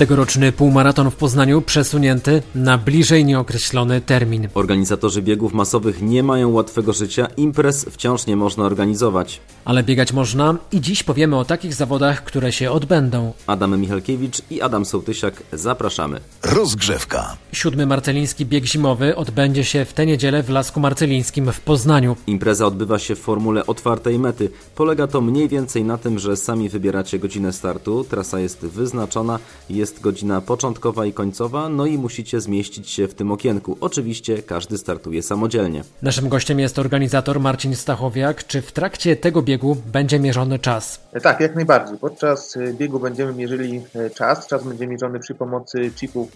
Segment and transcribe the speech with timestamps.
[0.00, 4.48] Tegoroczny półmaraton w Poznaniu przesunięty na bliżej nieokreślony termin.
[4.54, 9.40] Organizatorzy biegów masowych nie mają łatwego życia, imprez wciąż nie można organizować.
[9.64, 13.32] Ale biegać można i dziś powiemy o takich zawodach, które się odbędą.
[13.46, 16.20] Adam Michalkiewicz i Adam Sołtysiak zapraszamy.
[16.42, 17.36] Rozgrzewka.
[17.52, 22.16] Siódmy marceliński bieg zimowy odbędzie się w tę niedzielę w Lasku Marcelińskim w Poznaniu.
[22.26, 24.50] Impreza odbywa się w formule otwartej mety.
[24.74, 29.38] Polega to mniej więcej na tym, że sami wybieracie godzinę startu, trasa jest wyznaczona,
[29.70, 33.76] jest godzina początkowa i końcowa, no i musicie zmieścić się w tym okienku.
[33.80, 35.84] Oczywiście każdy startuje samodzielnie.
[36.02, 38.46] Naszym gościem jest organizator Marcin Stachowiak.
[38.46, 41.00] Czy w trakcie tego biegu będzie mierzony czas?
[41.22, 41.98] Tak, jak najbardziej.
[41.98, 43.80] Podczas biegu będziemy mierzyli
[44.14, 44.46] czas.
[44.46, 46.30] Czas będzie mierzony przy pomocy chipów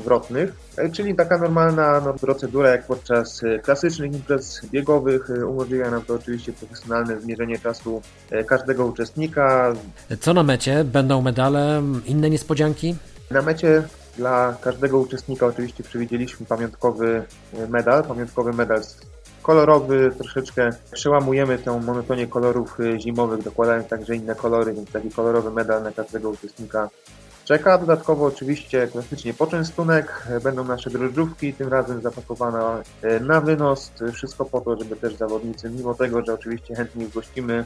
[0.00, 0.52] zwrotnych,
[0.92, 5.30] czyli taka normalna no, procedura jak podczas klasycznych imprez biegowych.
[5.48, 8.02] Umożliwia nam to oczywiście profesjonalne zmierzenie czasu
[8.46, 9.74] każdego uczestnika.
[10.20, 10.84] Co na mecie?
[10.84, 12.94] Będą medale, inne niespodzianki?
[13.30, 13.82] Na mecie
[14.16, 17.22] dla każdego uczestnika oczywiście przewidzieliśmy pamiątkowy
[17.68, 18.80] medal, pamiątkowy medal
[19.42, 25.82] kolorowy, troszeczkę przełamujemy tę monotonię kolorów zimowych, dokładając także inne kolory, więc taki kolorowy medal
[25.82, 26.88] na każdego uczestnika
[27.44, 27.78] czeka.
[27.78, 32.82] Dodatkowo oczywiście klasycznie poczęstunek, będą nasze drożdżówki, tym razem zapakowane
[33.20, 37.64] na wynos, wszystko po to, żeby też zawodnicy, mimo tego, że oczywiście chętnie gościmy,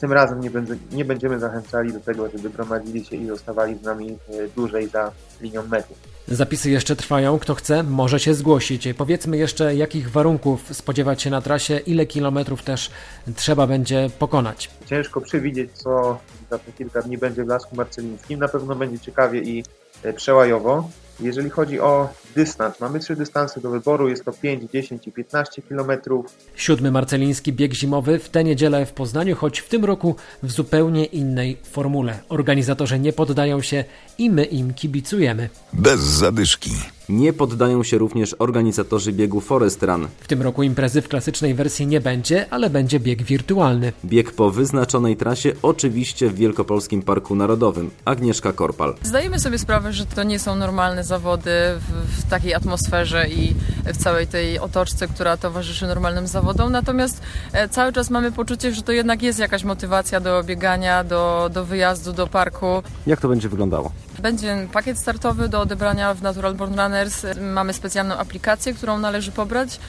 [0.00, 3.82] tym razem nie, będzie, nie będziemy zachęcali do tego, żeby gromadzili się i zostawali z
[3.82, 4.18] nami
[4.56, 5.94] dłużej za linią mety.
[6.28, 7.38] Zapisy jeszcze trwają.
[7.38, 8.88] Kto chce, może się zgłosić.
[8.98, 12.90] Powiedzmy jeszcze, jakich warunków spodziewać się na trasie, ile kilometrów też
[13.36, 14.70] trzeba będzie pokonać.
[14.86, 16.18] Ciężko przewidzieć, co
[16.50, 18.40] za te kilka dni będzie w Lasku Marcelińskim.
[18.40, 19.64] Na pewno będzie ciekawie i
[20.16, 20.88] przełajowo.
[21.20, 25.62] Jeżeli chodzi o dystans, mamy trzy dystanse do wyboru, jest to 5, 10 i 15
[25.62, 25.90] km.
[26.56, 31.04] Siódmy marceliński bieg zimowy w tę niedzielę w Poznaniu, choć w tym roku w zupełnie
[31.04, 32.18] innej formule.
[32.28, 33.84] Organizatorzy nie poddają się
[34.18, 35.48] i my im kibicujemy.
[35.72, 36.70] Bez zadyszki.
[37.10, 40.08] Nie poddają się również organizatorzy biegu Forest Run.
[40.20, 43.92] W tym roku imprezy w klasycznej wersji nie będzie, ale będzie bieg wirtualny.
[44.04, 47.90] Bieg po wyznaczonej trasie, oczywiście w Wielkopolskim Parku Narodowym.
[48.04, 48.94] Agnieszka Korpal.
[49.02, 53.54] Zdajemy sobie sprawę, że to nie są normalne zawody w, w takiej atmosferze i
[53.84, 56.72] w całej tej otoczce, która towarzyszy normalnym zawodom.
[56.72, 57.22] Natomiast
[57.70, 62.12] cały czas mamy poczucie, że to jednak jest jakaś motywacja do biegania, do, do wyjazdu
[62.12, 62.82] do parku.
[63.06, 63.92] Jak to będzie wyglądało?
[64.20, 67.26] Będzie pakiet startowy do odebrania w Natural Born Runners.
[67.40, 69.80] Mamy specjalną aplikację, którą należy pobrać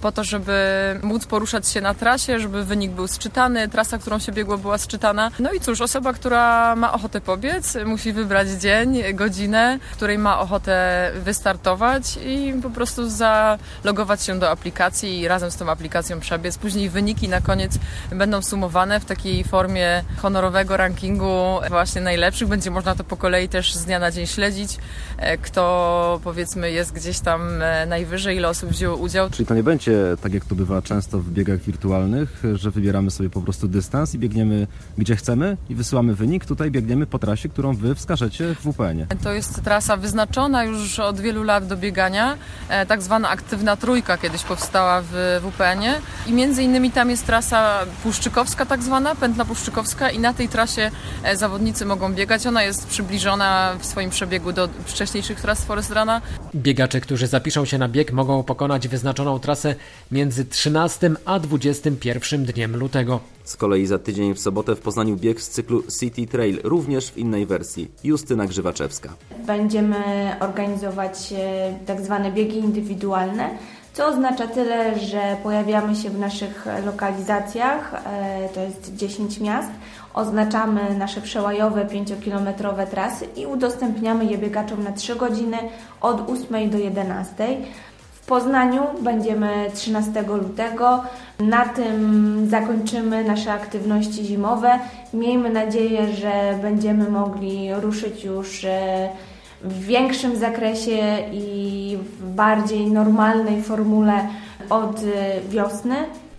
[0.00, 0.54] po to, żeby
[1.02, 5.30] móc poruszać się na trasie, żeby wynik był sczytany, trasa, którą się biegło była sczytana.
[5.38, 10.40] No i cóż, osoba, która ma ochotę pobiec, musi wybrać dzień, godzinę, w której ma
[10.40, 16.58] ochotę wystartować i po prostu zalogować się do aplikacji i razem z tą aplikacją przebiec.
[16.58, 17.72] Później wyniki na koniec
[18.10, 22.48] będą sumowane w takiej formie honorowego rankingu właśnie najlepszych.
[22.48, 24.78] Będzie można to po kolei też z dnia na dzień śledzić,
[25.42, 29.30] kto powiedzmy jest gdzieś tam najwyżej, ile osób wzięło udział.
[29.30, 33.30] Czyli to nie będzie tak jak to bywa często w biegach wirtualnych, że wybieramy sobie
[33.30, 34.66] po prostu dystans i biegniemy
[34.98, 36.44] gdzie chcemy i wysyłamy wynik.
[36.44, 39.06] Tutaj biegniemy po trasie, którą wy wskażecie w WPN-ie.
[39.22, 42.36] To jest trasa wyznaczona już od wielu lat do biegania,
[42.88, 45.94] tak zwana aktywna trójka kiedyś powstała w WPN-ie
[46.26, 50.90] i między innymi tam jest trasa puszczykowska tak zwana, pętla puszczykowska i na tej trasie
[51.34, 52.46] zawodnicy mogą biegać.
[52.46, 56.22] Ona jest przybliżona w swoim przebiegu do wcześniejszych tras Forest Runa.
[56.54, 59.74] Biegacze, którzy zapiszą się na bieg mogą pokonać wyznaczoną trasę
[60.12, 63.20] między 13 a 21 dniem lutego.
[63.44, 67.18] Z kolei za tydzień w sobotę w Poznaniu bieg z cyklu City Trail, również w
[67.18, 67.90] innej wersji.
[68.04, 69.14] Justyna Grzywaczewska.
[69.46, 69.96] Będziemy
[70.40, 71.34] organizować
[71.86, 73.50] tak zwane biegi indywidualne,
[73.96, 78.02] co oznacza tyle, że pojawiamy się w naszych lokalizacjach,
[78.54, 79.68] to jest 10 miast,
[80.14, 85.56] oznaczamy nasze przełajowe 5-kilometrowe trasy i udostępniamy je biegaczom na 3 godziny
[86.00, 87.56] od 8 do 11.
[88.12, 91.02] W Poznaniu będziemy 13 lutego.
[91.40, 94.78] Na tym zakończymy nasze aktywności zimowe.
[95.14, 98.66] Miejmy nadzieję, że będziemy mogli ruszyć już
[99.62, 104.28] w większym zakresie i w bardziej normalnej formule
[104.70, 105.00] od
[105.50, 105.94] wiosny.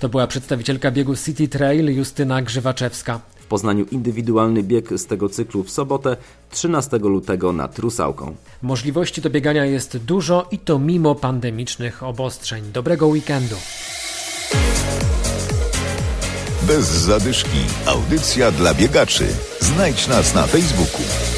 [0.00, 3.20] To była przedstawicielka biegu City Trail Justyna Grzywaczewska.
[3.36, 6.16] W Poznaniu indywidualny bieg z tego cyklu w sobotę
[6.50, 8.34] 13 lutego nad Rusałką.
[8.62, 12.64] Możliwości do biegania jest dużo i to mimo pandemicznych obostrzeń.
[12.72, 13.56] Dobrego weekendu.
[16.62, 17.58] Bez zadyszki.
[17.86, 19.26] Audycja dla biegaczy.
[19.60, 21.31] Znajdź nas na Facebooku.